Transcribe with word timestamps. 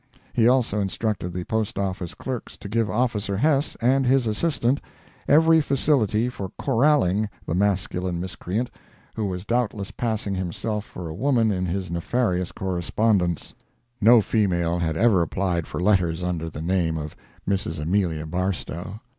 He 0.33 0.47
also 0.47 0.79
instructed 0.79 1.29
the 1.31 1.43
Post 1.43 1.77
Office 1.77 2.15
clerks 2.15 2.57
to 2.57 2.67
give 2.67 2.89
Officer 2.89 3.37
Hess 3.37 3.75
and 3.79 4.03
his 4.03 4.25
assistant 4.25 4.81
every 5.27 5.61
facility 5.61 6.27
for 6.27 6.49
corralling 6.59 7.29
the 7.45 7.53
masculine 7.53 8.19
miscreant 8.19 8.71
who 9.15 9.27
was 9.27 9.45
doubtless 9.45 9.91
passing 9.91 10.33
himself 10.33 10.85
for 10.85 11.07
a 11.07 11.13
woman 11.13 11.51
in 11.51 11.67
his 11.67 11.91
nefarious 11.91 12.51
correspondence; 12.51 13.53
(no 14.01 14.21
female 14.21 14.79
had 14.79 14.97
ever 14.97 15.21
applied 15.21 15.67
for 15.67 15.79
letters 15.79 16.23
under 16.23 16.49
the 16.49 16.63
name 16.63 16.97
of 16.97 17.15
Mrs. 17.47 17.79
Amelia 17.79 18.25
Barstow.) 18.25 19.01